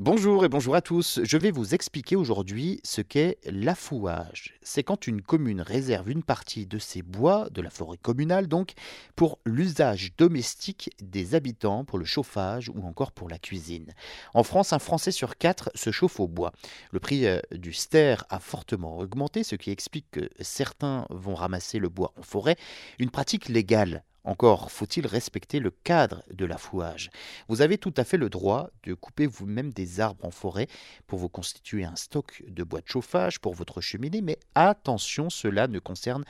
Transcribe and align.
Bonjour 0.00 0.44
et 0.44 0.48
bonjour 0.48 0.76
à 0.76 0.80
tous. 0.80 1.18
Je 1.24 1.36
vais 1.36 1.50
vous 1.50 1.74
expliquer 1.74 2.14
aujourd'hui 2.14 2.80
ce 2.84 3.00
qu'est 3.00 3.36
l'affouage. 3.44 4.54
C'est 4.62 4.84
quand 4.84 5.08
une 5.08 5.22
commune 5.22 5.60
réserve 5.60 6.08
une 6.08 6.22
partie 6.22 6.66
de 6.66 6.78
ses 6.78 7.02
bois, 7.02 7.48
de 7.50 7.60
la 7.60 7.68
forêt 7.68 7.98
communale 8.00 8.46
donc, 8.46 8.74
pour 9.16 9.40
l'usage 9.44 10.12
domestique 10.16 10.90
des 11.02 11.34
habitants, 11.34 11.84
pour 11.84 11.98
le 11.98 12.04
chauffage 12.04 12.68
ou 12.68 12.86
encore 12.86 13.10
pour 13.10 13.28
la 13.28 13.40
cuisine. 13.40 13.92
En 14.34 14.44
France, 14.44 14.72
un 14.72 14.78
Français 14.78 15.10
sur 15.10 15.36
quatre 15.36 15.68
se 15.74 15.90
chauffe 15.90 16.20
au 16.20 16.28
bois. 16.28 16.52
Le 16.92 17.00
prix 17.00 17.26
euh, 17.26 17.40
du 17.50 17.72
ster 17.72 18.24
a 18.30 18.38
fortement 18.38 18.98
augmenté, 18.98 19.42
ce 19.42 19.56
qui 19.56 19.72
explique 19.72 20.06
que 20.12 20.30
certains 20.38 21.06
vont 21.10 21.34
ramasser 21.34 21.80
le 21.80 21.88
bois 21.88 22.12
en 22.16 22.22
forêt, 22.22 22.54
une 23.00 23.10
pratique 23.10 23.48
légale 23.48 24.04
encore 24.28 24.70
faut-il 24.70 25.06
respecter 25.06 25.58
le 25.58 25.70
cadre 25.70 26.22
de 26.30 26.44
l'affouage. 26.44 27.10
Vous 27.48 27.62
avez 27.62 27.78
tout 27.78 27.94
à 27.96 28.04
fait 28.04 28.18
le 28.18 28.28
droit 28.28 28.68
de 28.82 28.92
couper 28.92 29.26
vous-même 29.26 29.72
des 29.72 30.00
arbres 30.00 30.24
en 30.24 30.30
forêt 30.30 30.68
pour 31.06 31.18
vous 31.18 31.30
constituer 31.30 31.84
un 31.84 31.96
stock 31.96 32.42
de 32.46 32.62
bois 32.62 32.82
de 32.82 32.88
chauffage 32.88 33.40
pour 33.40 33.54
votre 33.54 33.80
cheminée, 33.80 34.20
mais 34.20 34.38
attention, 34.54 35.30
cela 35.30 35.66
ne 35.66 35.78
concerne 35.78 36.24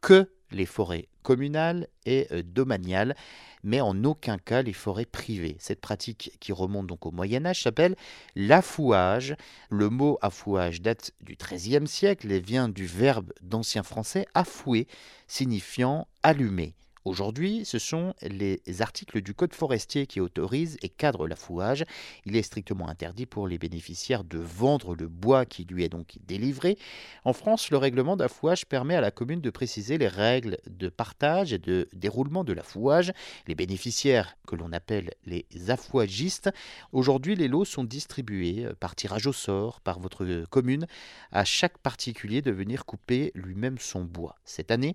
que 0.00 0.28
les 0.50 0.66
forêts 0.66 1.06
communales 1.22 1.86
et 2.06 2.26
euh, 2.32 2.42
domaniales, 2.42 3.14
mais 3.62 3.80
en 3.80 4.02
aucun 4.02 4.36
cas 4.36 4.62
les 4.62 4.72
forêts 4.72 5.06
privées. 5.06 5.56
Cette 5.60 5.80
pratique 5.80 6.36
qui 6.40 6.52
remonte 6.52 6.88
donc 6.88 7.06
au 7.06 7.12
Moyen 7.12 7.46
Âge 7.46 7.62
s'appelle 7.62 7.94
l'affouage. 8.34 9.36
Le 9.70 9.90
mot 9.90 10.18
affouage 10.22 10.82
date 10.82 11.12
du 11.20 11.36
XIIIe 11.36 11.86
siècle 11.86 12.32
et 12.32 12.40
vient 12.40 12.68
du 12.68 12.86
verbe 12.86 13.32
d'ancien 13.42 13.84
français 13.84 14.26
affouer, 14.34 14.88
signifiant 15.28 16.08
allumer. 16.24 16.74
Aujourd'hui, 17.04 17.66
ce 17.66 17.78
sont 17.78 18.14
les 18.22 18.62
articles 18.80 19.20
du 19.20 19.34
Code 19.34 19.52
forestier 19.52 20.06
qui 20.06 20.20
autorisent 20.20 20.78
et 20.80 20.88
cadrent 20.88 21.28
l'affouage. 21.28 21.84
Il 22.24 22.34
est 22.34 22.42
strictement 22.42 22.88
interdit 22.88 23.26
pour 23.26 23.46
les 23.46 23.58
bénéficiaires 23.58 24.24
de 24.24 24.38
vendre 24.38 24.94
le 24.94 25.06
bois 25.06 25.44
qui 25.44 25.64
lui 25.64 25.84
est 25.84 25.90
donc 25.90 26.16
délivré. 26.26 26.78
En 27.26 27.34
France, 27.34 27.70
le 27.70 27.76
règlement 27.76 28.16
d'affouage 28.16 28.64
permet 28.64 28.94
à 28.94 29.02
la 29.02 29.10
commune 29.10 29.42
de 29.42 29.50
préciser 29.50 29.98
les 29.98 30.08
règles 30.08 30.56
de 30.66 30.88
partage 30.88 31.52
et 31.52 31.58
de 31.58 31.90
déroulement 31.92 32.42
de 32.42 32.54
l'affouage. 32.54 33.12
Les 33.46 33.54
bénéficiaires, 33.54 34.38
que 34.46 34.56
l'on 34.56 34.72
appelle 34.72 35.10
les 35.26 35.44
affouagistes, 35.68 36.48
aujourd'hui 36.92 37.36
les 37.36 37.48
lots 37.48 37.66
sont 37.66 37.84
distribués 37.84 38.66
par 38.80 38.96
tirage 38.96 39.26
au 39.26 39.34
sort 39.34 39.82
par 39.82 40.00
votre 40.00 40.46
commune 40.48 40.86
à 41.32 41.44
chaque 41.44 41.76
particulier 41.76 42.40
de 42.40 42.50
venir 42.50 42.86
couper 42.86 43.30
lui-même 43.34 43.76
son 43.78 44.04
bois. 44.04 44.36
Cette 44.46 44.70
année, 44.70 44.94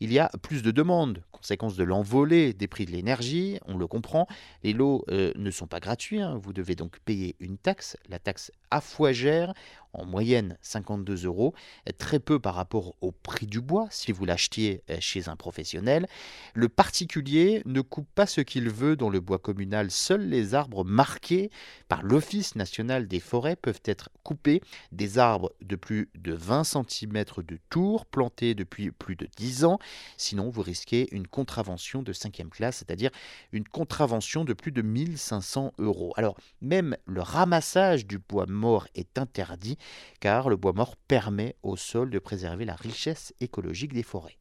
il 0.00 0.12
y 0.12 0.20
a 0.20 0.30
plus 0.42 0.62
de 0.62 0.70
demandes, 0.70 1.24
conséquence 1.38 1.76
de 1.76 1.84
l'envolée 1.84 2.52
des 2.52 2.66
prix 2.66 2.84
de 2.84 2.90
l'énergie, 2.90 3.58
on 3.66 3.76
le 3.76 3.86
comprend. 3.86 4.26
Les 4.62 4.72
lots 4.72 5.04
euh, 5.10 5.32
ne 5.36 5.50
sont 5.50 5.66
pas 5.66 5.80
gratuits, 5.80 6.20
hein. 6.20 6.38
vous 6.42 6.52
devez 6.52 6.74
donc 6.74 6.98
payer 7.00 7.36
une 7.40 7.58
taxe, 7.58 7.96
la 8.08 8.18
taxe 8.18 8.52
affoigère, 8.70 9.54
en 9.94 10.04
moyenne 10.04 10.58
52 10.60 11.24
euros, 11.24 11.54
très 11.96 12.20
peu 12.20 12.38
par 12.38 12.54
rapport 12.54 12.94
au 13.00 13.10
prix 13.10 13.46
du 13.46 13.60
bois 13.60 13.88
si 13.90 14.12
vous 14.12 14.26
l'achetiez 14.26 14.82
euh, 14.90 14.98
chez 15.00 15.28
un 15.28 15.36
professionnel. 15.36 16.06
Le 16.54 16.68
particulier 16.68 17.62
ne 17.64 17.80
coupe 17.80 18.08
pas 18.14 18.26
ce 18.26 18.42
qu'il 18.42 18.68
veut 18.68 18.96
dans 18.96 19.08
le 19.08 19.20
bois 19.20 19.38
communal, 19.38 19.90
seuls 19.90 20.28
les 20.28 20.54
arbres 20.54 20.84
marqués 20.84 21.50
par 21.88 22.02
l'Office 22.02 22.54
national 22.54 23.08
des 23.08 23.20
forêts 23.20 23.56
peuvent 23.56 23.80
être 23.84 24.10
coupés, 24.22 24.60
des 24.92 25.18
arbres 25.18 25.52
de 25.62 25.76
plus 25.76 26.10
de 26.14 26.32
20 26.32 26.64
cm 26.64 27.24
de 27.38 27.58
tour, 27.70 28.04
plantés 28.04 28.54
depuis 28.54 28.90
plus 28.90 29.16
de 29.16 29.26
10 29.36 29.64
ans, 29.64 29.78
Sinon, 30.16 30.50
vous 30.50 30.62
risquez 30.62 31.08
une 31.12 31.27
contravention 31.28 32.02
de 32.02 32.12
cinquième 32.12 32.50
classe, 32.50 32.78
c'est-à-dire 32.78 33.10
une 33.52 33.64
contravention 33.64 34.44
de 34.44 34.52
plus 34.52 34.72
de 34.72 34.82
1500 34.82 35.72
euros. 35.78 36.12
Alors, 36.16 36.36
même 36.60 36.96
le 37.06 37.22
ramassage 37.22 38.06
du 38.06 38.18
bois 38.18 38.46
mort 38.46 38.86
est 38.94 39.18
interdit, 39.18 39.78
car 40.20 40.48
le 40.48 40.56
bois 40.56 40.72
mort 40.72 40.96
permet 40.96 41.56
au 41.62 41.76
sol 41.76 42.10
de 42.10 42.18
préserver 42.18 42.64
la 42.64 42.74
richesse 42.74 43.32
écologique 43.40 43.92
des 43.92 44.02
forêts. 44.02 44.38